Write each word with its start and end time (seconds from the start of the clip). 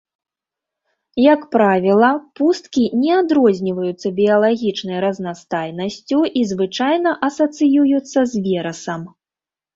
Як 1.23 1.41
правіла, 1.55 2.09
пусткі 2.39 2.85
не 3.01 3.11
адрозніваюцца 3.23 4.07
біялагічнай 4.21 4.97
разнастайнасцю 5.07 6.19
і 6.43 6.45
звычайна 6.55 7.11
асацыююцца 7.31 8.19
з 8.35 8.45
верасам. 8.51 9.01